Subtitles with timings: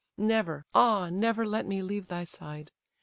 [0.17, 2.71] Never, ah, never let me leave thy side!